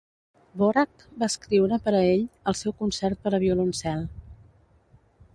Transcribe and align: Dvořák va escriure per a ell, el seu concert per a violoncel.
Dvořák 0.59 1.03
va 1.23 1.27
escriure 1.31 1.77
per 1.87 1.93
a 1.97 1.99
ell, 2.13 2.23
el 2.51 2.57
seu 2.61 2.75
concert 2.79 3.21
per 3.27 3.35
a 3.35 3.41
violoncel. 3.43 4.01